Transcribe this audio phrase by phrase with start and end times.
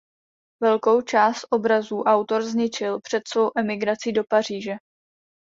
[0.63, 4.73] Velkou část obrazů autor zničil před svou emigrací do Paříže.